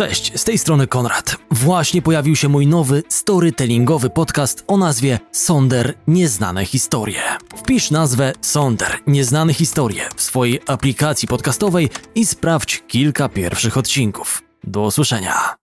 [0.00, 1.36] Cześć, z tej strony Konrad.
[1.50, 7.22] Właśnie pojawił się mój nowy storytellingowy podcast o nazwie Sonder Nieznane Historie.
[7.56, 14.42] Wpisz nazwę Sonder Nieznane Historie w swojej aplikacji podcastowej i sprawdź kilka pierwszych odcinków.
[14.64, 15.54] Do usłyszenia.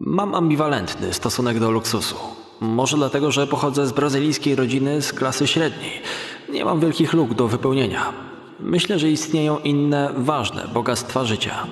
[0.00, 2.16] Mam ambiwalentny stosunek do luksusu.
[2.60, 6.02] Może dlatego, że pochodzę z brazylijskiej rodziny z klasy średniej.
[6.48, 8.29] Nie mam wielkich luk do wypełnienia.
[8.62, 11.66] Myślę, że istnieją inne ważne bogactwa życia.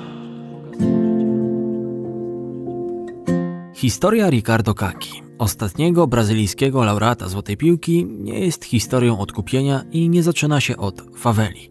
[3.74, 10.60] Historia Ricardo Kaki, ostatniego brazylijskiego laureata Złotej Piłki, nie jest historią odkupienia i nie zaczyna
[10.60, 11.68] się od faweli.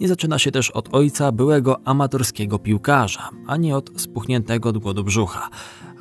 [0.00, 5.48] Nie zaczyna się też od ojca byłego amatorskiego piłkarza, ani od spuchniętego od głodu brzucha,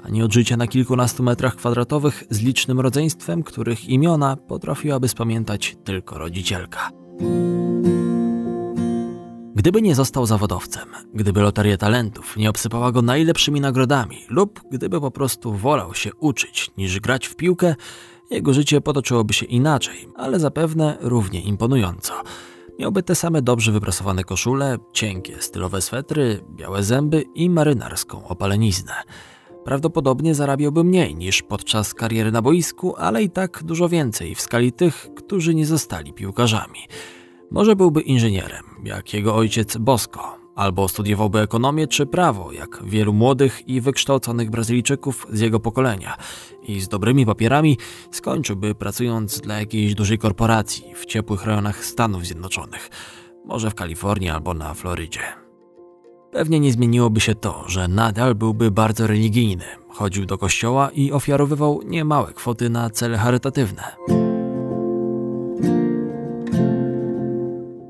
[0.04, 6.18] ani od życia na kilkunastu metrach kwadratowych z licznym rodzeństwem, których imiona potrafiłaby spamiętać tylko
[6.18, 6.90] rodzicielka.
[9.56, 15.12] Gdyby nie został zawodowcem, gdyby loteria talentów nie obsypała go najlepszymi nagrodami, lub gdyby po
[15.12, 17.76] prostu wolał się uczyć niż grać w piłkę,
[18.30, 22.14] jego życie potoczyłoby się inaczej, ale zapewne równie imponująco.
[22.80, 28.94] Miałby te same dobrze wyprasowane koszule, cienkie stylowe swetry, białe zęby i marynarską opaleniznę.
[29.66, 34.72] Prawdopodobnie zarabiałby mniej niż podczas kariery na boisku, ale i tak dużo więcej w skali
[34.72, 36.80] tych, którzy nie zostali piłkarzami.
[37.52, 43.68] Może byłby inżynierem, jak jego ojciec Bosco, albo studiowałby ekonomię czy prawo, jak wielu młodych
[43.68, 46.18] i wykształconych Brazylijczyków z jego pokolenia,
[46.68, 47.78] i z dobrymi papierami
[48.12, 52.90] skończyłby pracując dla jakiejś dużej korporacji w ciepłych rejonach Stanów Zjednoczonych,
[53.46, 55.22] może w Kalifornii albo na Florydzie.
[56.32, 61.82] Pewnie nie zmieniłoby się to, że nadal byłby bardzo religijny, chodził do kościoła i ofiarowywał
[61.86, 64.25] niemałe kwoty na cele charytatywne.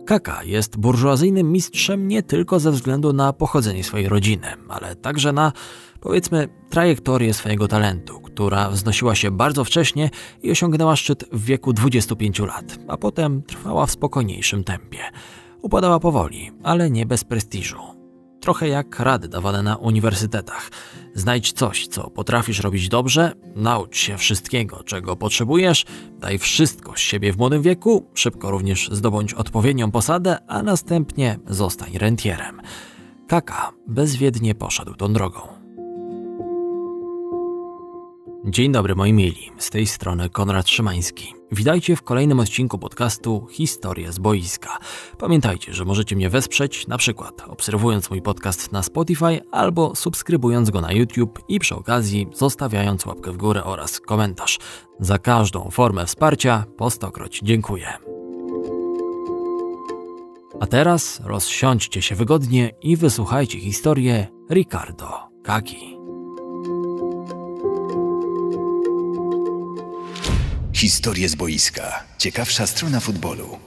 [0.06, 5.52] Kaka jest burżuazyjnym mistrzem nie tylko ze względu na pochodzenie swojej rodziny, ale także na,
[6.02, 10.10] powiedzmy, trajektorię swojego talentu, która wznosiła się bardzo wcześnie
[10.44, 15.00] i osiągnęła szczyt w wieku 25 lat, a potem trwała w spokojniejszym tempie.
[15.62, 18.05] Upadała powoli, ale nie bez prestiżu.
[18.46, 20.70] Trochę jak rady dawane na uniwersytetach.
[21.14, 25.86] Znajdź coś, co potrafisz robić dobrze, naucz się wszystkiego, czego potrzebujesz,
[26.20, 31.98] daj wszystko z siebie w młodym wieku, szybko również zdobądź odpowiednią posadę, a następnie zostań
[31.98, 32.62] rentierem.
[33.28, 35.40] Kaka bezwiednie poszedł tą drogą.
[38.46, 41.35] Dzień dobry moi mili, z tej strony Konrad Szymański.
[41.52, 44.78] Witajcie w kolejnym odcinku podcastu Historia z boiska.
[45.18, 50.82] Pamiętajcie, że możecie mnie wesprzeć na przykład obserwując mój podcast na Spotify albo subskrybując go
[50.82, 54.60] na YouTube i przy okazji zostawiając łapkę w górę oraz komentarz.
[55.00, 57.88] Za każdą formę wsparcia po stokroć dziękuję.
[60.60, 65.95] A teraz rozsiądźcie się wygodnie i wysłuchajcie historię Ricardo Kaki.
[70.86, 72.04] Historie z boiska.
[72.18, 73.60] Ciekawsza strona futbolu.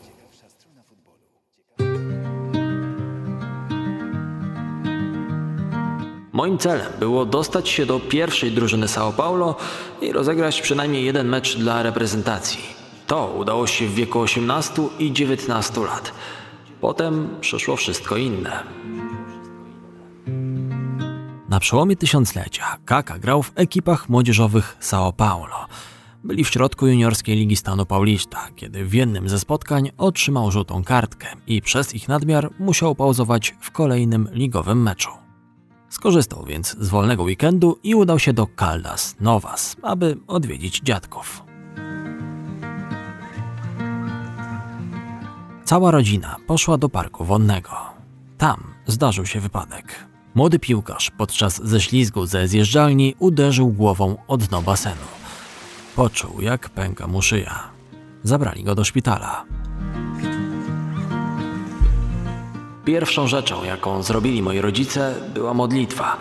[6.32, 9.56] Moim celem było dostać się do pierwszej drużyny São Paulo
[10.00, 12.60] i rozegrać przynajmniej jeden mecz dla reprezentacji.
[13.06, 16.12] To udało się w wieku 18 i 19 lat.
[16.80, 18.62] Potem przyszło wszystko inne.
[21.48, 25.66] Na przełomie tysiąclecia Kaka grał w ekipach młodzieżowych São Paulo–
[26.24, 31.26] byli w środku juniorskiej ligi stanu Paulista, kiedy w jednym ze spotkań otrzymał żółtą kartkę
[31.46, 35.10] i przez ich nadmiar musiał pauzować w kolejnym ligowym meczu.
[35.88, 41.42] Skorzystał więc z wolnego weekendu i udał się do Caldas Novas, aby odwiedzić dziadków.
[45.64, 47.70] Cała rodzina poszła do parku wonnego.
[48.38, 50.08] Tam zdarzył się wypadek.
[50.34, 55.17] Młody piłkarz podczas ześlizgu ze zjeżdżalni uderzył głową o dno basenu.
[55.98, 57.70] Poczuł, jak pęka mu szyja.
[58.22, 59.44] Zabrali go do szpitala.
[62.84, 66.16] Pierwszą rzeczą, jaką zrobili moi rodzice, była modlitwa.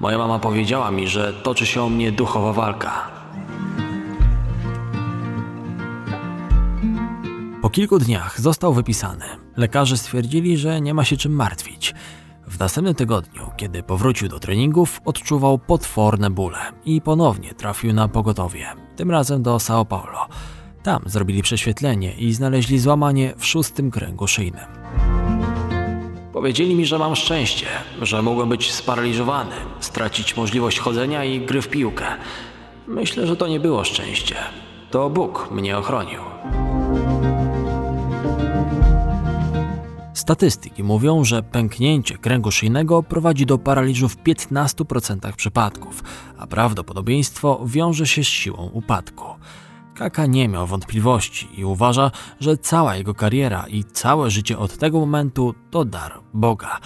[0.00, 3.10] Moja mama powiedziała mi, że toczy się o mnie duchowa walka.
[7.62, 9.24] Po kilku dniach został wypisany.
[9.56, 11.94] Lekarze stwierdzili, że nie ma się czym martwić.
[12.46, 18.66] W następnym tygodniu, kiedy powrócił do treningów, odczuwał potworne bóle i ponownie trafił na pogotowie,
[18.96, 20.26] tym razem do São Paulo.
[20.82, 24.64] Tam zrobili prześwietlenie i znaleźli złamanie w szóstym kręgu szyjnym.
[26.32, 27.66] Powiedzieli mi, że mam szczęście,
[28.02, 32.04] że mogłem być sparaliżowany, stracić możliwość chodzenia i gry w piłkę.
[32.86, 34.36] Myślę, że to nie było szczęście.
[34.90, 36.33] To Bóg mnie ochronił.
[40.24, 46.02] Statystyki mówią, że pęknięcie kręgu szyjnego prowadzi do paraliżu w 15% przypadków,
[46.38, 49.24] a prawdopodobieństwo wiąże się z siłą upadku.
[49.94, 52.10] Kaka nie miał wątpliwości i uważa,
[52.40, 56.78] że cała jego kariera i całe życie od tego momentu to dar Boga.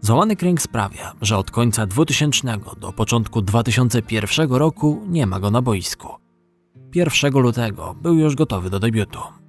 [0.00, 5.62] Złamany kręg sprawia, że od końca 2000 do początku 2001 roku nie ma go na
[5.62, 6.08] boisku.
[6.94, 9.45] 1 lutego był już gotowy do debiutu.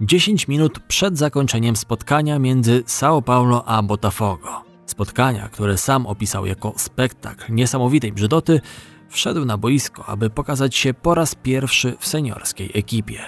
[0.00, 4.48] 10 minut przed zakończeniem spotkania między São Paulo a Botafogo.
[4.86, 8.60] Spotkania, które sam opisał jako spektakl niesamowitej brzydoty,
[9.08, 13.20] wszedł na boisko, aby pokazać się po raz pierwszy w seniorskiej ekipie.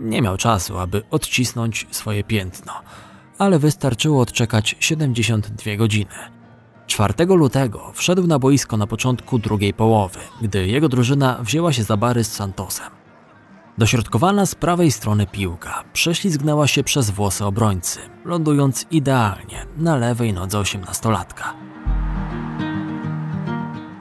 [0.00, 2.72] Nie miał czasu, aby odcisnąć swoje piętno,
[3.38, 6.14] ale wystarczyło odczekać 72 godziny.
[6.86, 11.96] 4 lutego wszedł na boisko na początku drugiej połowy, gdy jego drużyna wzięła się za
[11.96, 12.93] bary z Santosem.
[13.78, 20.58] Dośrodkowana z prawej strony piłka prześlizgnęła się przez włosy obrońcy, lądując idealnie na lewej nodze
[20.58, 21.54] osiemnastolatka.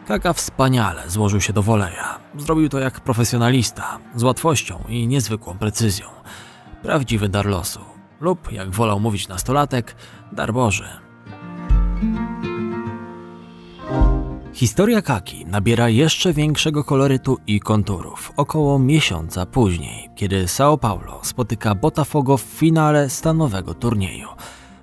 [0.08, 2.20] Kaka wspaniale złożył się do woleja.
[2.38, 6.08] Zrobił to jak profesjonalista, z łatwością i niezwykłą precyzją.
[6.82, 7.80] Prawdziwy dar losu,
[8.22, 9.96] lub jak wolał mówić nastolatek,
[10.32, 11.03] dar Boży.
[14.54, 21.76] Historia Kaki nabiera jeszcze większego kolorytu i konturów około miesiąca później, kiedy São Paulo spotyka
[21.76, 24.28] Botafogo w finale stanowego turnieju.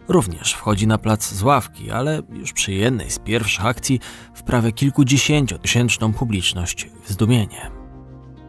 [0.09, 4.01] Również wchodzi na plac z ławki, ale już przy jednej z pierwszych akcji
[4.35, 7.71] wprawia kilkudziesięciotysięczną publiczność w zdumienie.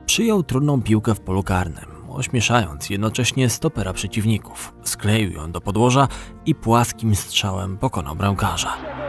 [0.06, 4.74] Przyjął trudną piłkę w polu karnym, ośmieszając jednocześnie stopera przeciwników.
[4.84, 6.08] Skleił ją do podłoża
[6.46, 9.01] i płaskim strzałem pokonał bramkarza.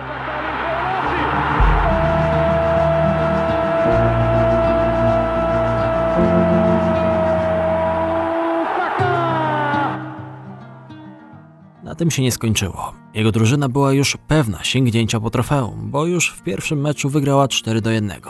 [11.93, 12.93] Na tym się nie skończyło.
[13.15, 17.81] Jego drużyna była już pewna sięgnięcia po trofeum, bo już w pierwszym meczu wygrała 4
[17.81, 18.21] do 1,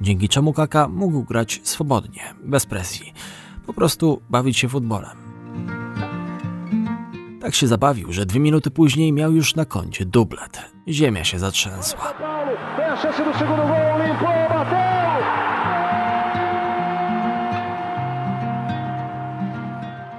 [0.00, 3.12] dzięki czemu Kaka mógł grać swobodnie, bez presji.
[3.66, 5.16] Po prostu bawić się futbolem.
[7.40, 10.60] Tak się zabawił, że dwie minuty później miał już na koncie dublet.
[10.88, 12.14] Ziemia się zatrzęsła.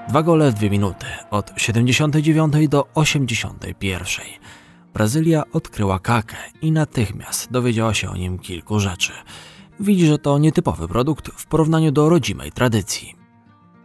[0.10, 4.26] Dwa gole w dwie minuty, od 79 do 81.
[4.94, 9.12] Brazylia odkryła kakę i natychmiast dowiedziała się o nim kilku rzeczy.
[9.80, 13.16] Widzi, że to nietypowy produkt w porównaniu do rodzimej tradycji.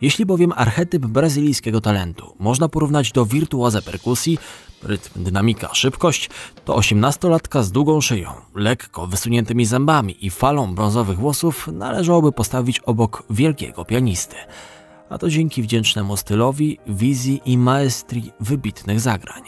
[0.01, 4.39] Jeśli bowiem archetyp brazylijskiego talentu można porównać do wirtuoza perkusji,
[4.83, 6.31] rytm, dynamika, szybkość,
[6.65, 13.23] to 18-latka z długą szyją, lekko wysuniętymi zębami i falą brązowych włosów należałoby postawić obok
[13.31, 14.37] wielkiego pianisty–
[15.13, 19.43] a to dzięki wdzięcznemu stylowi, wizji i maestrii wybitnych zagrań.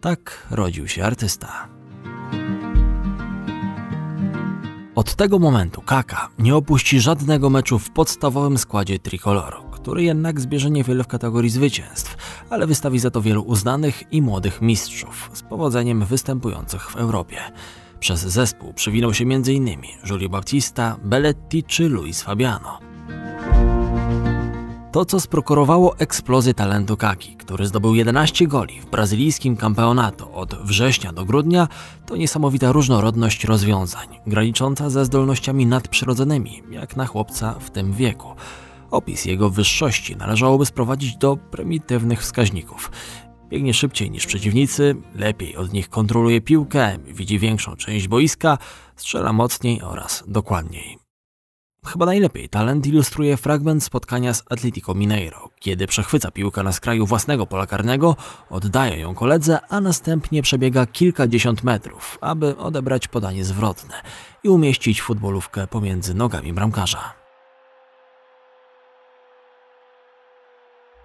[0.00, 1.68] Tak rodził się artysta.
[4.94, 10.70] Od tego momentu Kaka nie opuści żadnego meczu w podstawowym składzie Tricoloru, który jednak zbierze
[10.70, 12.16] niewiele w kategorii zwycięstw,
[12.50, 17.36] ale wystawi za to wielu uznanych i młodych mistrzów, z powodzeniem występujących w Europie.
[18.00, 19.82] Przez zespół przewinął się m.in.
[20.06, 22.78] Giulio Battista, Belletti czy Luis Fabiano.
[24.94, 31.12] To, co sprokurowało eksplozję talentu Kaki, który zdobył 11 goli w brazylijskim campeonato od września
[31.12, 31.68] do grudnia,
[32.06, 38.28] to niesamowita różnorodność rozwiązań, granicząca ze zdolnościami nadprzyrodzonymi, jak na chłopca w tym wieku.
[38.90, 42.90] Opis jego wyższości należałoby sprowadzić do prymitywnych wskaźników.
[43.48, 48.58] Biegnie szybciej niż przeciwnicy, lepiej od nich kontroluje piłkę, widzi większą część boiska,
[48.96, 51.03] strzela mocniej oraz dokładniej.
[51.86, 57.46] Chyba najlepiej talent ilustruje fragment spotkania z Atletico Mineiro, kiedy przechwyca piłkę na skraju własnego
[57.46, 58.16] pola karnego,
[58.50, 63.94] oddaje ją koledze, a następnie przebiega kilkadziesiąt metrów, aby odebrać podanie zwrotne
[64.44, 67.23] i umieścić futbolówkę pomiędzy nogami bramkarza.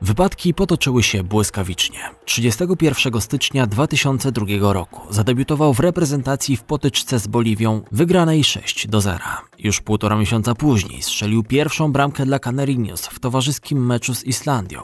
[0.02, 2.00] Wypadki potoczyły się błyskawicznie.
[2.26, 9.20] 31 stycznia 2002 roku zadebiutował w reprezentacji w potyczce z Boliwią, wygranej 6 do 0.
[9.58, 14.82] Już półtora miesiąca później strzelił pierwszą bramkę dla Canarinos w towarzyskim meczu z Islandią.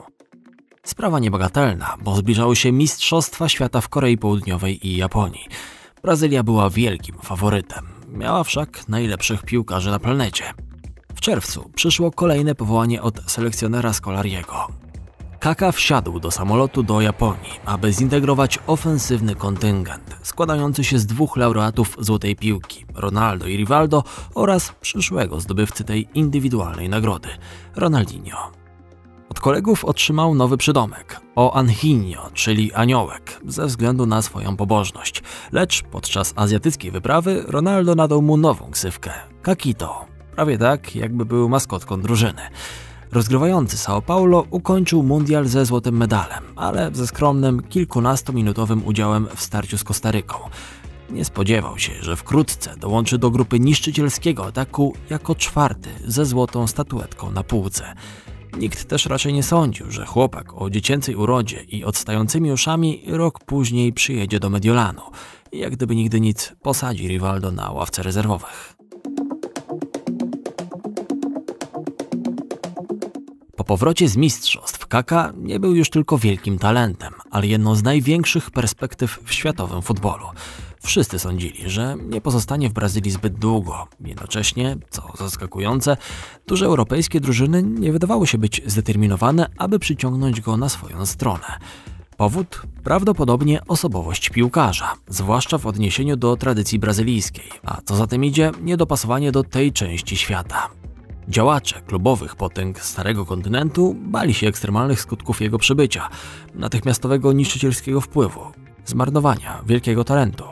[0.83, 5.47] Sprawa niebagatelna, bo zbliżały się Mistrzostwa Świata w Korei Południowej i Japonii.
[6.03, 7.85] Brazylia była wielkim faworytem.
[8.07, 10.43] Miała wszak najlepszych piłkarzy na planecie.
[11.15, 14.84] W czerwcu przyszło kolejne powołanie od selekcjonera Scolariego.
[15.45, 21.97] Kaka wsiadł do samolotu do Japonii, aby zintegrować ofensywny kontyngent składający się z dwóch laureatów
[21.99, 24.03] Złotej Piłki, Ronaldo i Rivaldo
[24.35, 27.29] oraz przyszłego zdobywcy tej indywidualnej nagrody,
[27.75, 28.51] Ronaldinho.
[29.29, 35.23] Od kolegów otrzymał nowy przydomek o Anhinio, czyli aniołek, ze względu na swoją pobożność.
[35.51, 39.11] Lecz podczas azjatyckiej wyprawy Ronaldo nadał mu nową ksywkę
[39.41, 42.41] Kakito, prawie tak jakby był maskotką drużyny.
[43.15, 49.77] Rozgrywający São Paulo ukończył mundial ze złotym medalem, ale ze skromnym kilkunastominutowym udziałem w starciu
[49.77, 50.37] z Kostaryką.
[51.09, 57.31] Nie spodziewał się, że wkrótce dołączy do grupy niszczycielskiego ataku jako czwarty ze złotą statuetką
[57.31, 57.93] na półce.
[58.59, 63.93] Nikt też raczej nie sądził, że chłopak o dziecięcej urodzie i odstającymi uszami rok później
[63.93, 65.01] przyjedzie do Mediolanu
[65.51, 68.74] i jak gdyby nigdy nic posadzi Rivaldo na ławce rezerwowych.
[73.65, 79.19] Powrocie z mistrzostw Kaka nie był już tylko wielkim talentem, ale jedną z największych perspektyw
[79.25, 80.25] w światowym futbolu.
[80.83, 83.87] Wszyscy sądzili, że nie pozostanie w Brazylii zbyt długo.
[84.01, 85.97] Jednocześnie, co zaskakujące,
[86.47, 91.59] duże europejskie drużyny nie wydawały się być zdeterminowane, aby przyciągnąć go na swoją stronę.
[92.17, 92.61] Powód?
[92.83, 99.31] Prawdopodobnie osobowość piłkarza, zwłaszcza w odniesieniu do tradycji brazylijskiej, a co za tym idzie, niedopasowanie
[99.31, 100.69] do tej części świata.
[101.29, 106.09] Działacze klubowych potęg Starego Kontynentu bali się ekstremalnych skutków jego przybycia,
[106.55, 108.41] natychmiastowego niszczycielskiego wpływu,
[108.85, 110.43] zmarnowania wielkiego talentu.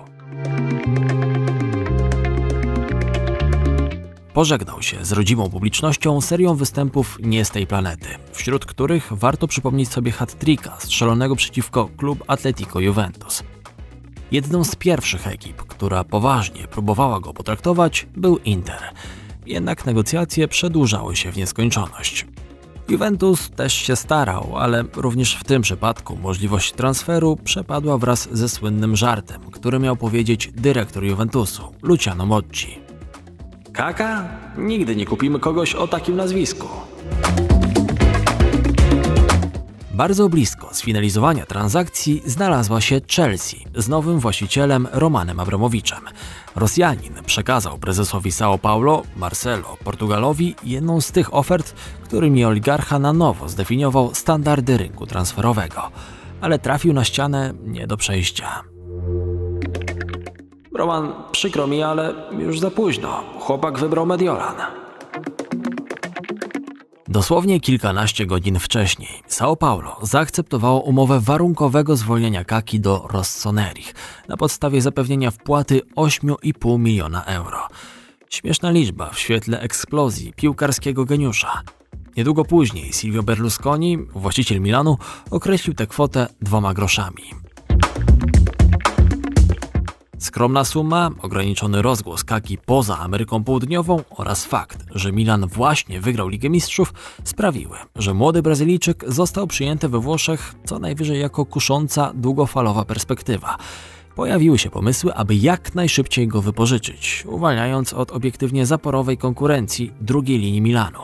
[4.34, 9.89] Pożegnał się z rodzimą publicznością serią występów nie z tej planety, wśród których warto przypomnieć
[9.89, 13.44] sobie hat-tricka strzelonego przeciwko klub Atletico Juventus.
[14.32, 18.94] Jedną z pierwszych ekip, która poważnie próbowała go potraktować, był Inter.
[19.46, 22.26] Jednak negocjacje przedłużały się w nieskończoność.
[22.90, 28.96] Juventus też się starał, ale również w tym przypadku możliwość transferu przepadła wraz ze słynnym
[28.96, 32.80] żartem, który miał powiedzieć dyrektor Juventusu, Luciano Mocci.
[33.74, 34.30] Kaka?
[34.58, 36.68] Nigdy nie kupimy kogoś o takim nazwisku.
[39.94, 46.00] Bardzo blisko sfinalizowania transakcji znalazła się Chelsea z nowym właścicielem Romanem Abramowiczem.
[46.56, 51.74] Rosjanin przekazał prezesowi São Paulo, Marcelo Portugalowi jedną z tych ofert,
[52.04, 55.82] którymi oligarcha na nowo zdefiniował standardy rynku transferowego,
[56.42, 58.64] ale trafił na ścianę nie do przejścia.
[60.76, 63.24] Roman, przykro mi, ale już za późno.
[63.40, 64.83] Chłopak wybrał Mediolan.
[67.13, 73.96] Dosłownie kilkanaście godzin wcześniej São Paulo zaakceptowało umowę warunkowego zwolnienia Kaki do Rossonerich
[74.27, 77.67] na podstawie zapewnienia wpłaty 8,5 miliona euro.
[78.29, 81.62] Śmieszna liczba w świetle eksplozji piłkarskiego geniusza.
[82.17, 84.98] Niedługo później Silvio Berlusconi, właściciel Milanu,
[85.32, 87.24] określił tę kwotę dwoma groszami.
[90.24, 96.50] Skromna suma, ograniczony rozgłos Kaki poza Ameryką Południową oraz fakt, że Milan właśnie wygrał Ligę
[96.50, 103.58] Mistrzów sprawiły, że młody Brazylijczyk został przyjęty we Włoszech co najwyżej jako kusząca, długofalowa perspektywa.
[104.15, 110.62] Pojawiły się pomysły, aby jak najszybciej go wypożyczyć, uwalniając od obiektywnie zaporowej konkurencji drugiej linii
[110.62, 111.00] Milanu.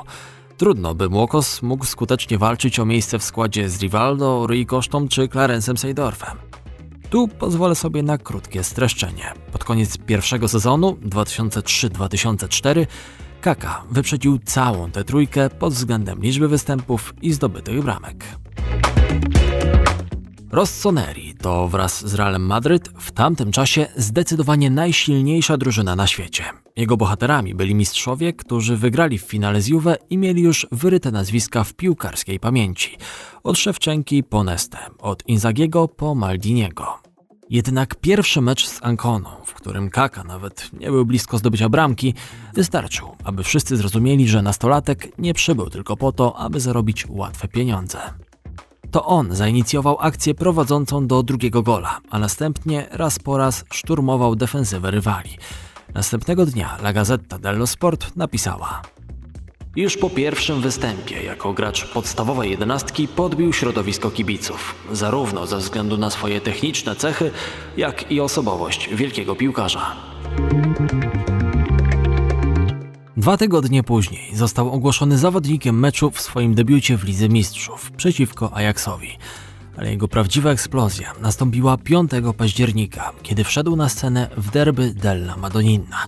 [0.57, 5.27] Trudno, by Młokos mógł skutecznie walczyć o miejsce w składzie z Rivaldo, Rui Kosztą czy
[5.27, 6.37] Clarencem Seydorfem.
[7.09, 9.33] Tu pozwolę sobie na krótkie streszczenie.
[9.51, 12.87] Pod koniec pierwszego sezonu 2003-2004
[13.41, 18.25] Kaka wyprzedził całą tę trójkę pod względem liczby występów i zdobytych bramek.
[20.51, 26.43] Rossoneri to wraz z Realem Madryt w tamtym czasie zdecydowanie najsilniejsza drużyna na świecie.
[26.75, 31.63] Jego bohaterami byli mistrzowie, którzy wygrali w finale z Juve i mieli już wyryte nazwiska
[31.63, 32.97] w piłkarskiej pamięci.
[33.43, 36.99] Od Szewczenki po Nestę, od Inzagiego po Maldiniego.
[37.49, 42.13] Jednak pierwszy mecz z Anconą, w którym Kaka nawet nie był blisko zdobycia bramki,
[42.53, 47.99] wystarczył, aby wszyscy zrozumieli, że nastolatek nie przybył tylko po to, aby zarobić łatwe pieniądze.
[48.91, 54.91] To on zainicjował akcję prowadzącą do drugiego gola, a następnie raz po raz szturmował defensywę
[54.91, 55.37] rywali.
[55.93, 58.81] Następnego dnia La Gazzetta dello Sport napisała
[59.75, 66.09] już po pierwszym występie jako gracz podstawowej jedenastki podbił środowisko kibiców, zarówno ze względu na
[66.09, 67.31] swoje techniczne cechy,
[67.77, 69.95] jak i osobowość wielkiego piłkarza.
[73.19, 79.17] Dwa tygodnie później został ogłoszony zawodnikiem meczu w swoim debiucie w Lidze Mistrzów przeciwko Ajaxowi.
[79.77, 86.05] Ale jego prawdziwa eksplozja nastąpiła 5 października, kiedy wszedł na scenę w derby della Madonnina.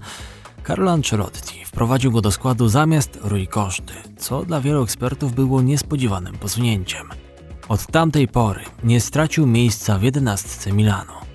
[0.67, 6.37] Carlo Ancelotti wprowadził go do składu zamiast Rui Koszty, co dla wielu ekspertów było niespodziewanym
[6.37, 7.09] posunięciem.
[7.69, 11.30] Od tamtej pory nie stracił miejsca w jedenastce Milanu.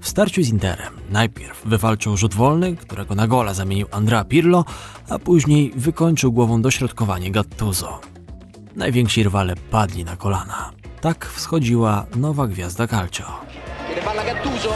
[0.00, 4.64] W starciu z Interem najpierw wywalczył rzut wolny, którego na gola zamienił Andrea Pirlo,
[5.08, 8.00] a później wykończył głową dośrodkowanie Gattuso.
[8.76, 10.70] Najwięksi rywale padli na kolana.
[11.00, 13.24] Tak wschodziła nowa gwiazda calcio.
[14.26, 14.74] Gattuso,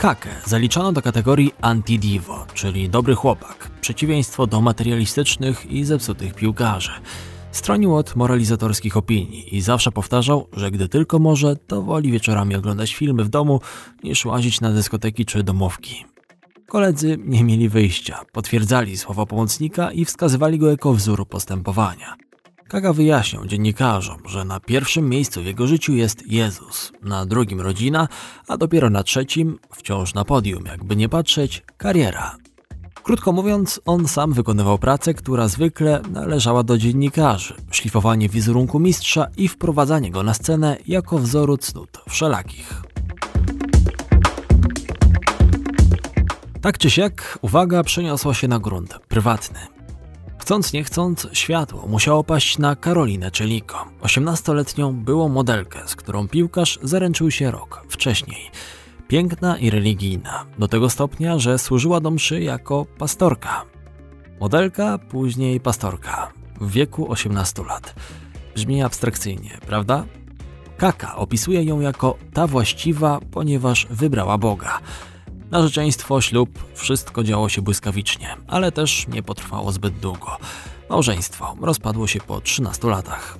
[0.00, 6.90] Kakę zaliczano do kategorii anti-divo, czyli dobry chłopak, przeciwieństwo do materialistycznych i zepsutych piłkarzy.
[7.52, 12.94] Stronił od moralizatorskich opinii i zawsze powtarzał, że gdy tylko może, to woli wieczorami oglądać
[12.94, 13.60] filmy w domu
[14.04, 16.04] niż łazić na dyskoteki czy domówki.
[16.66, 22.16] Koledzy nie mieli wyjścia, potwierdzali słowa pomocnika i wskazywali go jako wzór postępowania.
[22.70, 28.08] Kaka wyjaśniał dziennikarzom, że na pierwszym miejscu w jego życiu jest Jezus, na drugim rodzina,
[28.48, 32.36] a dopiero na trzecim, wciąż na podium, jakby nie patrzeć, kariera.
[33.02, 39.48] Krótko mówiąc, on sam wykonywał pracę, która zwykle należała do dziennikarzy, szlifowanie wizerunku mistrza i
[39.48, 42.82] wprowadzanie go na scenę jako wzoru cnót wszelakich.
[46.60, 49.79] Tak czy siak, uwaga przeniosła się na grunt prywatny.
[50.40, 56.78] Chcąc nie chcąc, światło musiało paść na Karolinę Czeliko, 18-letnią byłą modelkę, z którą piłkarz
[56.82, 58.50] zaręczył się rok wcześniej.
[59.08, 63.64] Piękna i religijna, do tego stopnia, że służyła do mszy jako pastorka.
[64.40, 67.94] Modelka, później pastorka, w wieku 18 lat.
[68.54, 70.04] Brzmi abstrakcyjnie, prawda?
[70.76, 74.80] Kaka opisuje ją jako ta właściwa, ponieważ wybrała Boga.
[75.50, 80.36] Narzeczeństwo, ślub, wszystko działo się błyskawicznie, ale też nie potrwało zbyt długo.
[80.90, 83.38] Małżeństwo rozpadło się po 13 latach.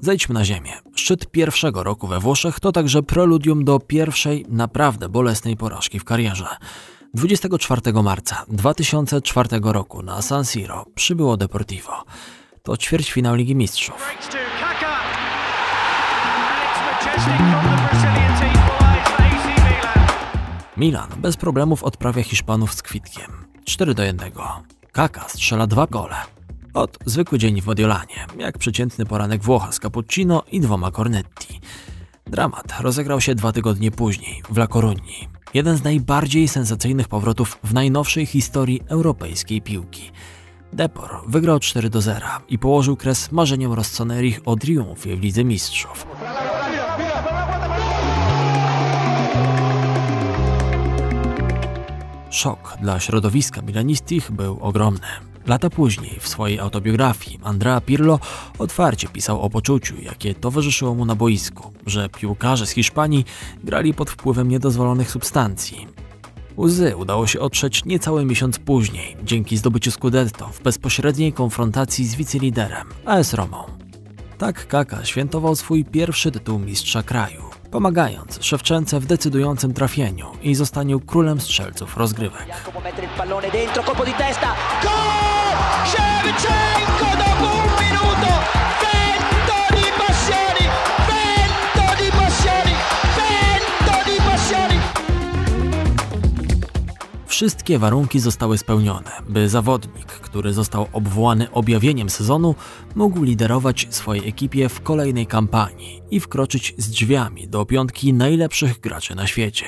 [0.00, 0.72] Zejdźmy na ziemię.
[0.94, 6.46] Szczyt pierwszego roku we Włoszech to także preludium do pierwszej, naprawdę bolesnej porażki w karierze.
[7.14, 12.04] 24 marca 2004 roku na San Siro przybyło Deportivo.
[12.62, 14.14] To ćwierćfinał Ligi Mistrzów.
[20.80, 23.30] Milan bez problemów odprawia Hiszpanów z kwitkiem.
[23.64, 24.32] 4 do 1.
[24.92, 26.16] Kaka strzela dwa gole.
[26.74, 31.60] Od zwykły dzień w Mediolanie, jak przeciętny poranek Włocha z cappuccino i dwoma cornetti.
[32.26, 35.28] Dramat rozegrał się dwa tygodnie później w La Coruni.
[35.54, 40.10] Jeden z najbardziej sensacyjnych powrotów w najnowszej historii europejskiej piłki.
[40.72, 46.06] Depor wygrał 4 do 0 i położył kres marzeniom Rossonerich o triumfie w Lidze Mistrzów.
[52.30, 55.06] Szok dla środowiska milanistich był ogromny.
[55.46, 58.18] Lata później, w swojej autobiografii, Andrea Pirlo
[58.58, 63.24] otwarcie pisał o poczuciu, jakie towarzyszyło mu na boisku, że piłkarze z Hiszpanii
[63.64, 65.86] grali pod wpływem niedozwolonych substancji.
[66.56, 72.88] Łzy udało się otrzeć niecały miesiąc później, dzięki zdobyciu Scudetto w bezpośredniej konfrontacji z wiceliderem
[73.04, 73.64] AS Romą.
[74.38, 81.00] Tak Kaka świętował swój pierwszy tytuł mistrza kraju, pomagając Szewczence w decydującym trafieniu i zostaniu
[81.00, 82.46] królem strzelców rozgrywek.
[97.40, 102.54] Wszystkie warunki zostały spełnione, by zawodnik, który został obwołany objawieniem sezonu,
[102.94, 109.14] mógł liderować swojej ekipie w kolejnej kampanii i wkroczyć z drzwiami do piątki najlepszych graczy
[109.14, 109.66] na świecie.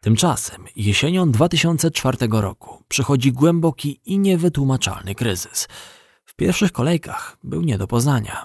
[0.00, 5.68] Tymczasem jesienią 2004 roku przychodzi głęboki i niewytłumaczalny kryzys.
[6.24, 8.44] W pierwszych kolejkach był nie do poznania.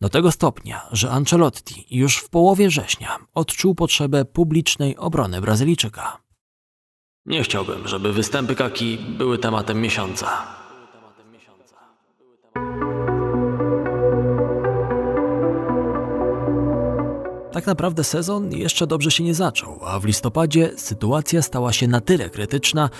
[0.00, 6.23] Do tego stopnia, że Ancelotti już w połowie września odczuł potrzebę publicznej obrony Brazylijczyka.
[7.26, 10.46] Nie chciałbym, żeby występy Kaki były tematem miesiąca.
[17.52, 22.00] Tak naprawdę sezon jeszcze dobrze się nie zaczął, a w listopadzie sytuacja stała się na
[22.00, 22.90] tyle krytyczna,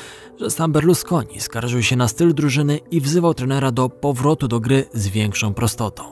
[0.41, 4.85] że sam Berlusconi skarżył się na styl drużyny i wzywał trenera do powrotu do gry
[4.93, 6.03] z większą prostotą.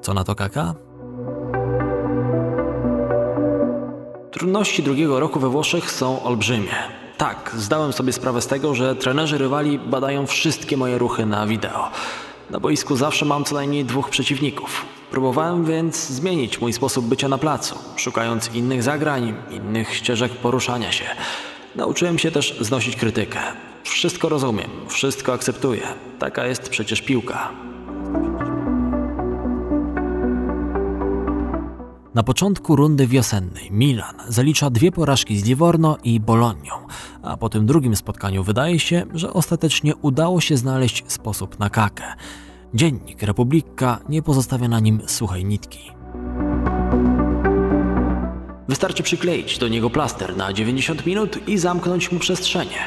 [0.00, 0.74] Co na to Kaka?
[4.30, 7.03] Trudności drugiego roku we Włoszech są olbrzymie.
[7.24, 11.90] Tak, zdałem sobie sprawę z tego, że trenerzy rywali badają wszystkie moje ruchy na wideo.
[12.50, 14.84] Na boisku zawsze mam co najmniej dwóch przeciwników.
[15.10, 21.04] Próbowałem więc zmienić mój sposób bycia na placu, szukając innych zagrań, innych ścieżek poruszania się.
[21.76, 23.40] Nauczyłem się też znosić krytykę.
[23.84, 25.82] Wszystko rozumiem, wszystko akceptuję.
[26.18, 27.50] Taka jest przecież piłka.
[32.14, 36.72] Na początku rundy wiosennej Milan zalicza dwie porażki z Livorno i Bolonią,
[37.22, 42.04] a po tym drugim spotkaniu wydaje się, że ostatecznie udało się znaleźć sposób na kakę.
[42.74, 45.90] Dziennik Republika nie pozostawia na nim suchej nitki.
[48.68, 52.78] Wystarczy przykleić do niego plaster na 90 minut i zamknąć mu przestrzenie.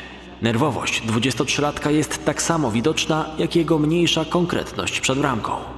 [0.42, 5.77] Nerwowość 23-latka jest tak samo widoczna, jak jego mniejsza konkretność przed bramką.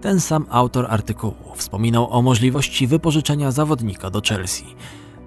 [0.00, 4.64] Ten sam autor artykułu wspominał o możliwości wypożyczenia zawodnika do Chelsea.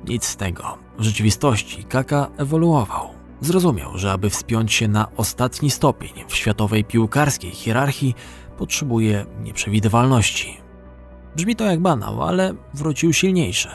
[0.08, 0.78] Nic z tego.
[1.00, 3.08] W rzeczywistości Kaka ewoluował.
[3.42, 8.16] Zrozumiał, że aby wspiąć się na ostatni stopień w światowej piłkarskiej hierarchii,
[8.58, 10.58] potrzebuje nieprzewidywalności.
[11.36, 13.70] Brzmi to jak banał, ale wrócił silniejszy.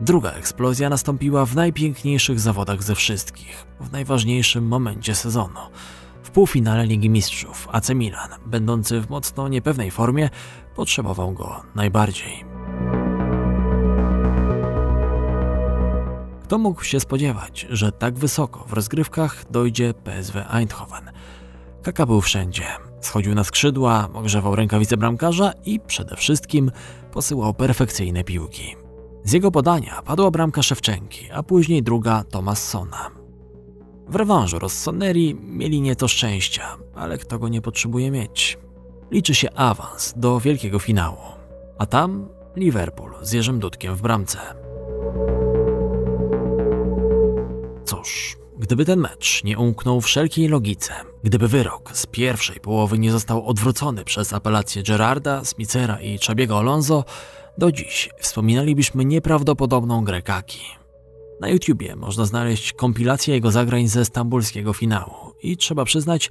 [0.00, 5.60] Druga eksplozja nastąpiła w najpiękniejszych zawodach ze wszystkich, w najważniejszym momencie sezonu.
[6.36, 10.30] Półfinale Ligi Mistrzów AC Milan, będący w mocno niepewnej formie,
[10.74, 12.44] potrzebował go najbardziej.
[16.44, 21.10] Kto mógł się spodziewać, że tak wysoko w rozgrywkach dojdzie PSW Eindhoven?
[21.82, 22.64] Kaka był wszędzie.
[23.00, 26.70] Schodził na skrzydła, ogrzewał rękawice bramkarza i przede wszystkim
[27.12, 28.76] posyłał perfekcyjne piłki.
[29.24, 33.15] Z jego podania padła bramka Szewczenki, a później druga Tomassona.
[34.08, 38.58] W rewanżu Rossoneri mieli nieco szczęścia, ale kto go nie potrzebuje mieć?
[39.10, 41.18] Liczy się awans do wielkiego finału,
[41.78, 44.38] a tam Liverpool z Jerzym Dudkiem w bramce.
[47.84, 53.46] Cóż, gdyby ten mecz nie umknął wszelkiej logice, gdyby wyrok z pierwszej połowy nie został
[53.46, 57.04] odwrócony przez apelację Gerarda, Smicera i Czabiego Alonso,
[57.58, 60.85] do dziś wspominalibyśmy nieprawdopodobną grę Kaki.
[61.40, 65.14] Na YouTubie można znaleźć kompilację jego zagrań ze stambulskiego finału.
[65.42, 66.30] I trzeba przyznać,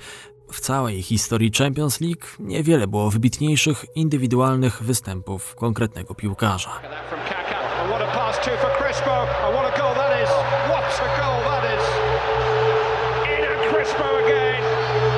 [0.52, 6.70] w całej historii Champions League niewiele było wybitniejszych indywidualnych występów konkretnego piłkarza.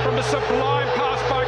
[0.04, 1.47] From the sublime pass by.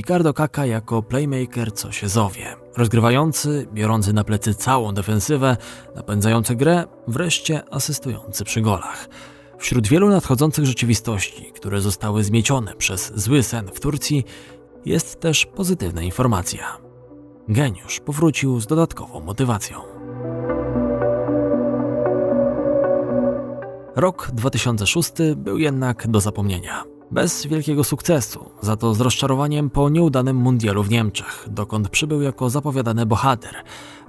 [0.00, 2.56] Ricardo Kaka jako playmaker co się zowie.
[2.76, 5.56] Rozgrywający, biorący na plecy całą defensywę,
[5.96, 9.08] napędzający grę, wreszcie asystujący przy golach.
[9.58, 14.24] Wśród wielu nadchodzących rzeczywistości, które zostały zmiecione przez zły sen w Turcji,
[14.84, 16.78] jest też pozytywna informacja.
[17.48, 19.80] Geniusz powrócił z dodatkową motywacją.
[23.96, 26.99] Rok 2006 był jednak do zapomnienia.
[27.10, 32.50] Bez wielkiego sukcesu, za to z rozczarowaniem po nieudanym mundialu w Niemczech, dokąd przybył jako
[32.50, 33.54] zapowiadany bohater,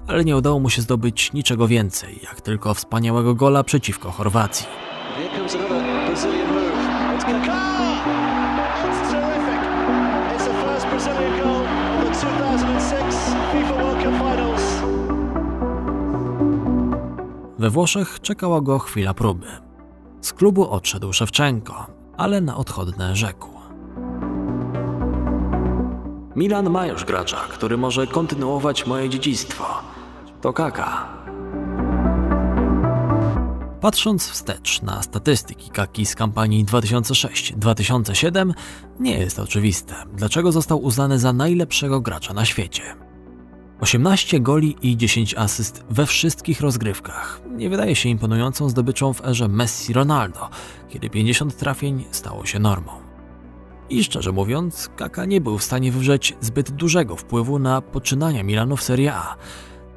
[0.08, 4.66] ale nie udało mu się zdobyć niczego więcej, jak tylko wspaniałego gola przeciwko Chorwacji.
[5.16, 6.72] Here comes another Brazilian move.
[7.16, 7.82] It's Kaká!
[8.86, 9.62] It's terrific.
[10.36, 13.18] It's the first Brazilian goal of the 2006
[13.52, 14.82] FIFA World Cup Finals.
[17.60, 19.48] We Włoszech czekała go chwila próby.
[20.22, 23.48] Z klubu odszedł Szewczenko, ale na odchodne rzekł.
[26.36, 29.66] Milan ma już gracza, który może kontynuować moje dziedzictwo.
[30.42, 31.08] To Kaka.
[33.82, 38.54] Patrząc wstecz na statystyki Kaki z kampanii 2006-2007,
[39.00, 43.11] nie jest oczywiste, dlaczego został uznany za najlepszego gracza na świecie.
[43.82, 47.42] 18 goli i 10 asyst we wszystkich rozgrywkach.
[47.52, 50.50] Nie wydaje się imponującą zdobyczą w erze Messi-Ronaldo,
[50.90, 52.92] kiedy 50 trafień stało się normą.
[53.90, 58.78] I szczerze mówiąc, Kaka nie był w stanie wywrzeć zbyt dużego wpływu na poczynania Milanu
[58.78, 59.36] w Serie A.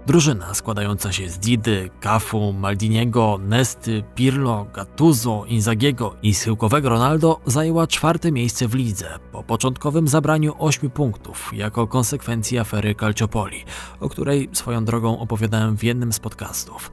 [0.06, 7.86] Drużyna składająca się z Didy, Cafu, Maldiniego, Nesty, Pirlo, Gattuso, Inzagiego i schyłkowego Ronaldo zajęła
[7.86, 13.64] czwarte miejsce w lidze po początkowym zabraniu 8 punktów jako konsekwencji afery Calciopoli,
[14.00, 16.90] o której swoją drogą opowiadałem w jednym z podcastów.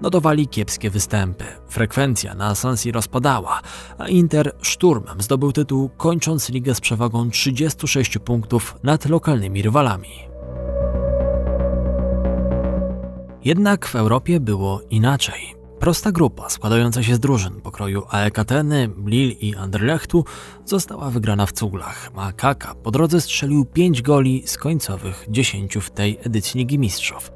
[0.00, 3.60] Notowali kiepskie występy, frekwencja na San Siro spadała,
[3.98, 10.29] a Inter szturmem zdobył tytuł kończąc ligę z przewagą 36 punktów nad lokalnymi rywalami.
[13.44, 15.54] Jednak w Europie było inaczej.
[15.78, 20.24] Prosta grupa składająca się z drużyn pokroju AEK Ateny, Lille i Anderlechtu
[20.64, 25.90] została wygrana w cuglach, a Kaka po drodze strzelił 5 goli z końcowych 10 w
[25.90, 27.32] tej edycji Ligi Mistrzów.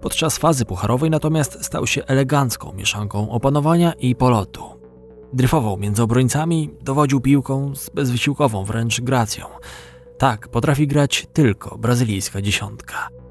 [0.00, 4.64] Podczas fazy pucharowej natomiast stał się elegancką mieszanką opanowania i polotu.
[5.32, 9.46] Dryfował między obrońcami, dowodził piłką z bezwysiłkową wręcz gracją.
[10.18, 13.21] Tak potrafi grać tylko brazylijska dziesiątka.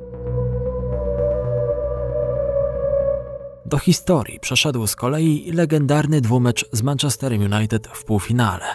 [3.71, 8.65] Do historii przeszedł z kolei legendarny dwumecz z Manchesterem United w półfinale.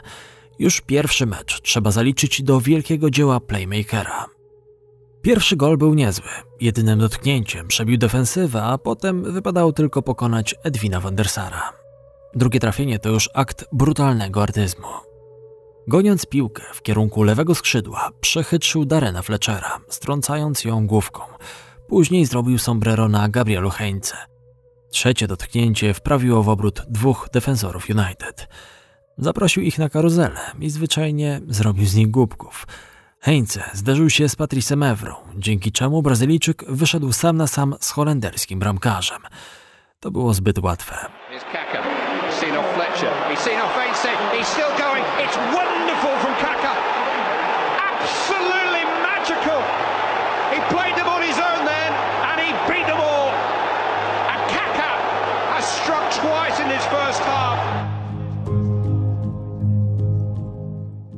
[0.58, 4.26] Już pierwszy mecz trzeba zaliczyć do wielkiego dzieła playmakera.
[5.22, 6.28] Pierwszy gol był niezły.
[6.60, 11.72] Jedynym dotknięciem przebił defensywę, a potem wypadało tylko pokonać Edwina van der Sara.
[12.34, 14.88] Drugie trafienie to już akt brutalnego artyzmu.
[15.88, 21.22] Goniąc piłkę w kierunku lewego skrzydła, przechytrzył Darena Fletchera, strącając ją główką.
[21.88, 24.35] Później zrobił sombrero na Gabrielu Heinze.
[24.96, 28.48] Trzecie dotknięcie wprawiło w obrót dwóch defensorów United.
[29.18, 32.66] Zaprosił ich na karuzelę i zwyczajnie zrobił z nich głupków.
[33.20, 38.58] Heinze zderzył się z Patricem Evrą, dzięki czemu Brazylijczyk wyszedł sam na sam z holenderskim
[38.58, 39.22] bramkarzem.
[40.00, 40.96] To było zbyt łatwe.
[41.52, 41.82] Kaka.
[41.82, 43.12] He's seen off Fletcher.
[43.30, 44.38] He's seen off Ainsley.
[44.38, 44.75] He's still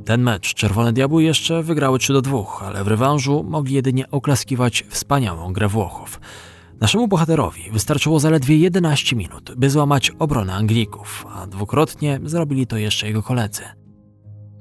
[0.09, 4.85] Ten mecz Czerwone Diabły jeszcze wygrały 3 do 2, ale w rewanżu mogli jedynie oklaskiwać
[4.89, 6.21] wspaniałą grę Włochów.
[6.81, 13.07] Naszemu bohaterowi wystarczyło zaledwie 11 minut, by złamać obronę Anglików, a dwukrotnie zrobili to jeszcze
[13.07, 13.61] jego koledzy.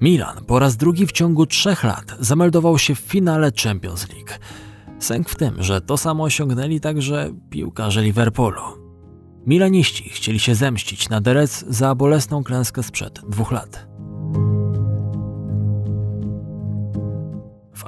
[0.00, 4.32] Milan po raz drugi w ciągu trzech lat zameldował się w finale Champions League.
[4.98, 8.62] Sęk w tym, że to samo osiągnęli także piłkarze Liverpoolu.
[9.46, 13.87] Milaniści chcieli się zemścić na Derec za bolesną klęskę sprzed dwóch lat.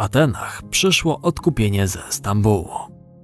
[0.01, 2.71] Atenach przyszło odkupienie ze Stambułu.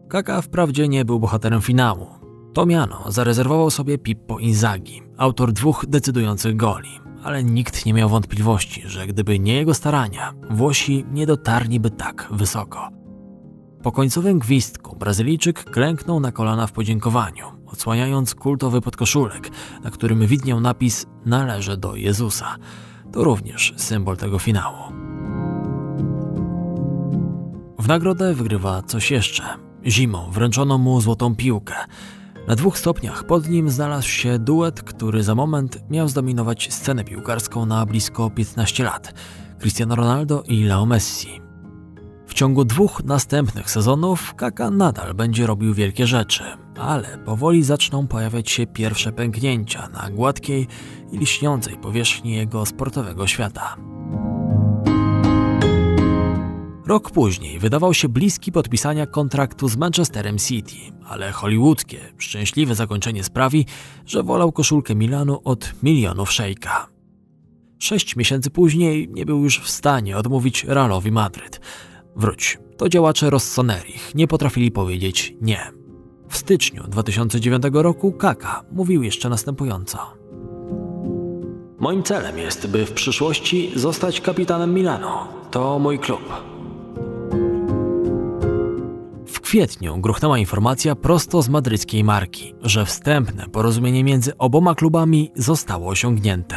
[0.08, 2.06] Kaka wprawdzie nie był bohaterem finału.
[2.54, 8.82] To miano zarezerwował sobie Pippo Inzaghi, autor dwóch decydujących goli, ale nikt nie miał wątpliwości,
[8.86, 12.88] że gdyby nie jego starania, Włosi nie dotarliby tak wysoko.
[13.82, 19.50] Po końcowym gwizdku Brazylijczyk klęknął na kolana w podziękowaniu, odsłaniając kultowy podkoszulek,
[19.82, 22.56] na którym widniał napis Należy do Jezusa.
[23.12, 24.95] To również symbol tego finału.
[27.78, 29.42] W nagrodę wygrywa coś jeszcze.
[29.86, 31.74] Zimą wręczono mu złotą piłkę.
[32.48, 37.66] Na dwóch stopniach pod nim znalazł się duet, który za moment miał zdominować scenę piłkarską
[37.66, 39.14] na blisko 15 lat.
[39.60, 41.40] Cristiano Ronaldo i Leo Messi.
[42.26, 46.44] W ciągu dwóch następnych sezonów Kaka nadal będzie robił wielkie rzeczy,
[46.78, 50.68] ale powoli zaczną pojawiać się pierwsze pęknięcia na gładkiej
[51.12, 53.76] i liśniącej powierzchni jego sportowego świata.
[56.86, 60.76] Rok później wydawał się bliski podpisania kontraktu z Manchesterem City,
[61.08, 63.66] ale hollywoodzkie, szczęśliwe zakończenie sprawi,
[64.06, 66.88] że wolał koszulkę Milanu od milionów szejka.
[67.78, 71.60] Sześć miesięcy później nie był już w stanie odmówić Realowi Madryt.
[72.16, 75.60] Wróć, to działacze Rossonerich nie potrafili powiedzieć nie.
[76.28, 79.98] W styczniu 2009 roku Kaka mówił jeszcze następująco.
[81.78, 85.08] Moim celem jest, by w przyszłości zostać kapitanem Milanu.
[85.50, 86.55] To mój klub.
[89.46, 96.56] Kwietniu gruchnęła informacja prosto z madryckiej marki, że wstępne porozumienie między oboma klubami zostało osiągnięte.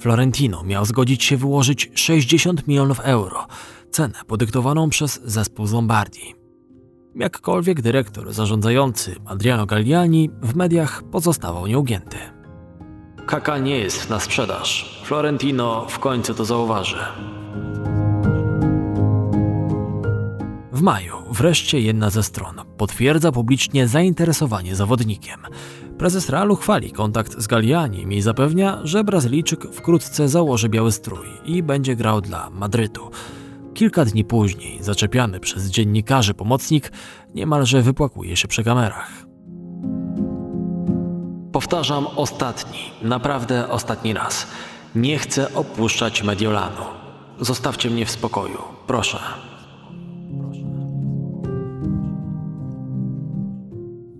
[0.00, 3.46] Florentino miał zgodzić się wyłożyć 60 milionów euro,
[3.90, 6.34] cenę podyktowaną przez zespół z Lombardii.
[7.14, 12.16] Jakkolwiek dyrektor zarządzający Adriano Galliani w mediach pozostawał nieugięty.
[13.26, 15.00] Kaka nie jest na sprzedaż.
[15.04, 16.98] Florentino w końcu to zauważy.
[20.78, 25.40] W maju wreszcie jedna ze stron potwierdza publicznie zainteresowanie zawodnikiem.
[25.98, 31.62] Prezes Realu chwali kontakt z Gallianim i zapewnia, że Brazylijczyk wkrótce założy biały strój i
[31.62, 33.10] będzie grał dla Madrytu.
[33.74, 36.92] Kilka dni później, zaczepiany przez dziennikarzy pomocnik,
[37.34, 39.26] niemalże wypłakuje się przy kamerach.
[41.52, 44.46] Powtarzam ostatni, naprawdę ostatni raz.
[44.94, 46.84] Nie chcę opuszczać Mediolanu.
[47.40, 49.47] Zostawcie mnie w spokoju, proszę.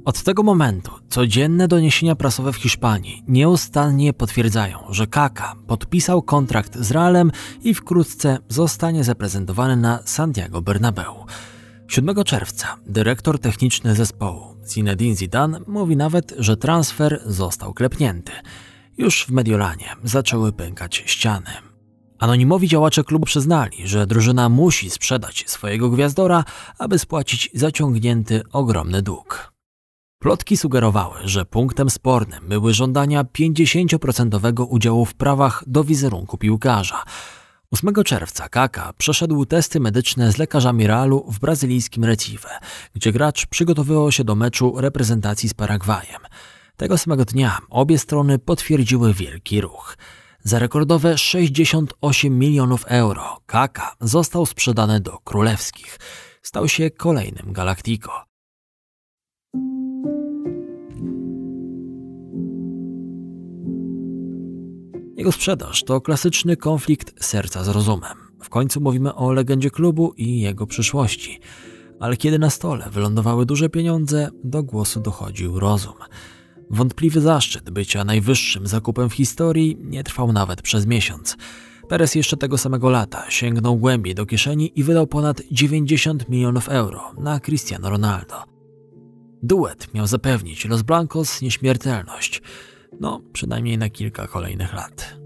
[0.08, 6.90] Od tego momentu codzienne doniesienia prasowe w Hiszpanii nieustannie potwierdzają, że Kaka podpisał kontrakt z
[6.90, 11.26] Realem i wkrótce zostanie zaprezentowany na Santiago Bernabeu.
[11.88, 18.32] 7 czerwca dyrektor techniczny zespołu Zinedine Zidane mówi nawet, że transfer został klepnięty.
[18.98, 21.50] Już w Mediolanie zaczęły pękać ściany.
[22.18, 26.44] Anonimowi działacze klubu przyznali, że drużyna musi sprzedać swojego gwiazdora,
[26.78, 29.57] aby spłacić zaciągnięty ogromny dług.
[30.18, 37.04] Plotki sugerowały, że punktem spornym były żądania 50% udziału w prawach do wizerunku piłkarza.
[37.70, 42.48] 8 czerwca Kaka przeszedł testy medyczne z lekarzami Realu w brazylijskim Recife,
[42.94, 46.20] gdzie gracz przygotowywał się do meczu reprezentacji z Paragwajem.
[46.76, 49.96] Tego samego dnia obie strony potwierdziły wielki ruch.
[50.42, 55.98] Za rekordowe 68 milionów euro Kaka został sprzedany do królewskich.
[56.42, 58.27] Stał się kolejnym Galactico.
[65.18, 68.16] Jego sprzedaż to klasyczny konflikt serca z rozumem.
[68.42, 71.40] W końcu mówimy o legendzie klubu i jego przyszłości.
[72.00, 75.94] Ale kiedy na stole wylądowały duże pieniądze, do głosu dochodził rozum.
[76.70, 81.36] Wątpliwy zaszczyt bycia najwyższym zakupem w historii nie trwał nawet przez miesiąc.
[81.88, 87.02] Perez jeszcze tego samego lata sięgnął głębiej do kieszeni i wydał ponad 90 milionów euro
[87.20, 88.44] na Cristiano Ronaldo.
[89.42, 92.42] Duet miał zapewnić Los Blancos nieśmiertelność,
[93.00, 95.18] no przynajmniej na kilka kolejnych lat.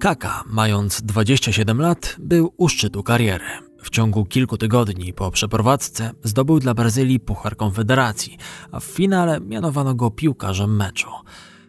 [0.00, 3.44] Kaka, mając 27 lat, był u szczytu kariery.
[3.82, 8.36] W ciągu kilku tygodni po przeprowadzce zdobył dla Brazylii Puchar Konfederacji,
[8.72, 11.08] a w finale mianowano go piłkarzem meczu.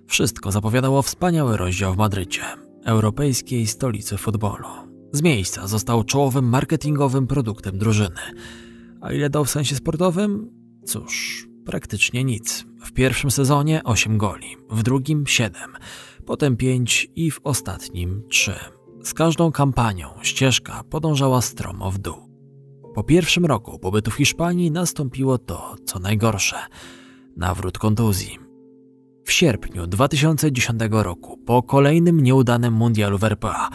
[0.07, 2.41] Wszystko zapowiadało wspaniały rozdział w Madrycie,
[2.85, 4.67] europejskiej stolicy futbolu.
[5.11, 8.21] Z miejsca został czołowym marketingowym produktem drużyny.
[9.01, 10.56] A ile dał w sensie sportowym?
[10.87, 12.65] Cóż, praktycznie nic.
[12.85, 15.61] W pierwszym sezonie 8 goli, w drugim 7,
[16.25, 18.53] potem 5 i w ostatnim 3.
[19.03, 22.15] Z każdą kampanią ścieżka podążała stromo w dół.
[22.95, 26.55] Po pierwszym roku pobytu w Hiszpanii nastąpiło to, co najgorsze
[27.37, 28.39] nawrót kontuzji.
[29.25, 33.69] W sierpniu 2010 roku, po kolejnym nieudanym mundialu w RPA,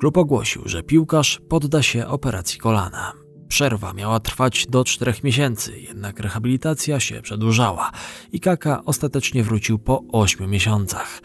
[0.00, 3.23] klub ogłosił, że piłkarz podda się operacji kolana.
[3.54, 7.90] Przerwa miała trwać do czterech miesięcy, jednak rehabilitacja się przedłużała
[8.32, 11.22] i Kaka ostatecznie wrócił po ośmiu miesiącach.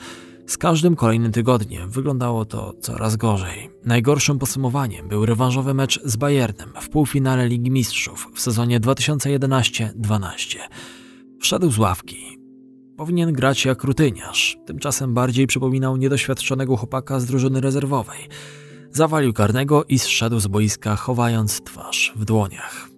[0.48, 3.70] Z każdym kolejnym tygodniem wyglądało to coraz gorzej.
[3.86, 10.58] Najgorszym podsumowaniem był rewanżowy mecz z Bayernem w półfinale Ligi Mistrzów w sezonie 2011-12.
[11.42, 12.38] Wszedł z ławki.
[12.98, 18.20] Powinien grać jak rutyniarz, tymczasem bardziej przypominał niedoświadczonego chłopaka z drużyny rezerwowej.
[18.92, 22.90] Zawalił karnego i zszedł z boiska, chowając twarz w dłoniach.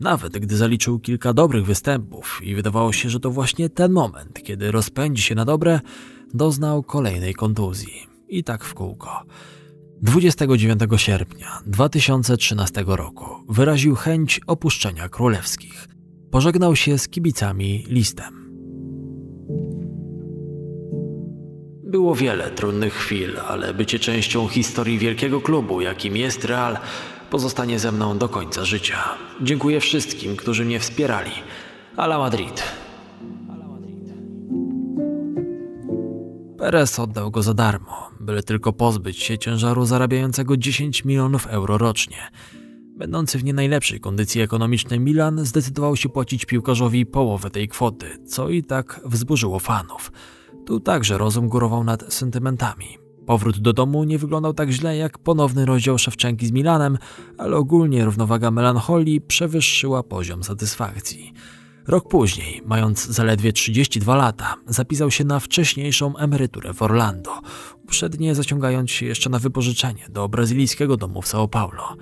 [0.00, 4.70] Nawet gdy zaliczył kilka dobrych występów i wydawało się, że to właśnie ten moment, kiedy
[4.70, 5.80] rozpędzi się na dobre,
[6.34, 8.06] doznał kolejnej kontuzji.
[8.28, 9.24] I tak w kółko.
[10.02, 15.88] 29 sierpnia 2013 roku wyraził chęć opuszczenia królewskich.
[16.30, 18.43] Pożegnał się z kibicami listem.
[21.94, 26.78] Było wiele trudnych chwil, ale bycie częścią historii wielkiego klubu, jakim jest Real,
[27.30, 28.96] pozostanie ze mną do końca życia.
[29.40, 31.30] Dziękuję wszystkim, którzy mnie wspierali.
[31.96, 32.62] Ala Madrid.
[36.58, 42.30] Perez oddał go za darmo, byle tylko pozbyć się ciężaru zarabiającego 10 milionów euro rocznie.
[42.96, 48.48] Będący w nie najlepszej kondycji ekonomicznej Milan zdecydował się płacić piłkarzowi połowę tej kwoty, co
[48.48, 50.12] i tak wzburzyło fanów.
[50.66, 52.98] Tu także rozum górował nad sentymentami.
[53.26, 56.98] Powrót do domu nie wyglądał tak źle jak ponowny rozdział Szewczenki z Milanem,
[57.38, 61.32] ale ogólnie równowaga melancholii przewyższyła poziom satysfakcji.
[61.86, 67.40] Rok później, mając zaledwie 32 lata, zapisał się na wcześniejszą emeryturę w Orlando,
[67.84, 71.96] uprzednio zaciągając się jeszcze na wypożyczenie do brazylijskiego domu w São Paulo.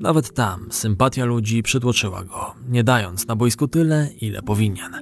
[0.00, 4.92] Nawet tam sympatia ludzi przytłoczyła go, nie dając na boisku tyle, ile powinien.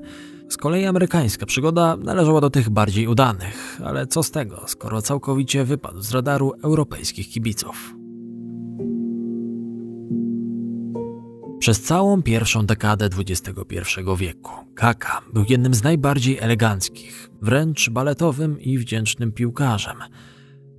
[0.54, 5.64] Z kolei amerykańska przygoda należała do tych bardziej udanych, ale co z tego, skoro całkowicie
[5.64, 7.94] wypadł z radaru europejskich kibiców.
[11.58, 18.78] Przez całą pierwszą dekadę XXI wieku Kaka był jednym z najbardziej eleganckich, wręcz baletowym i
[18.78, 19.96] wdzięcznym piłkarzem.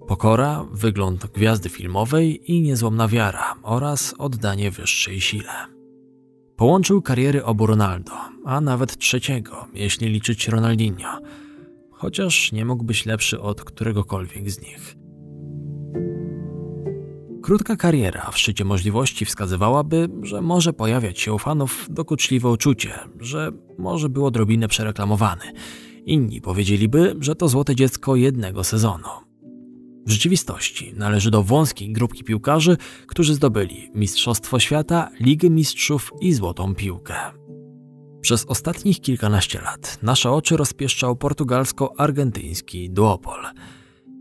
[0.08, 5.75] Pokora, wygląd gwiazdy filmowej i niezłomna wiara oraz oddanie wyższej sile.
[6.56, 8.12] Połączył kariery obu Ronaldo,
[8.46, 11.20] a nawet trzeciego, jeśli liczyć Ronaldinho,
[11.92, 14.96] chociaż nie mógł być lepszy od któregokolwiek z nich.
[17.44, 23.52] Krótka kariera w szczycie możliwości wskazywałaby, że może pojawiać się u fanów dokuczliwe uczucie, że
[23.78, 25.52] może był odrobinę przereklamowany.
[26.06, 29.08] Inni powiedzieliby, że to złote dziecko jednego sezonu.
[30.06, 36.76] W rzeczywistości należy do wąskiej grupki piłkarzy, którzy zdobyli Mistrzostwo Świata, Ligę Mistrzów i Złotą
[36.76, 37.16] Piłkę.
[38.22, 43.46] Przez ostatnich kilkanaście lat nasze oczy rozpieszczał portugalsko-argentyński duopol–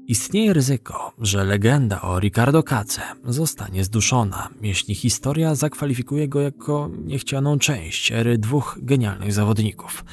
[0.07, 7.59] Istnieje ryzyko, że legenda o Ricardo Cace zostanie zduszona, jeśli historia zakwalifikuje go jako niechcianą
[7.59, 10.05] część ery dwóch genialnych zawodników.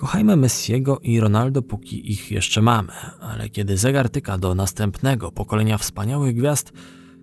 [0.00, 5.78] Kochajmy Messiego i Ronaldo, póki ich jeszcze mamy, ale kiedy zegar tyka do następnego pokolenia
[5.78, 6.72] wspaniałych gwiazd,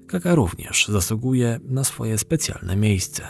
[0.07, 3.23] Kaka również zasługuje na swoje specjalne miejsce.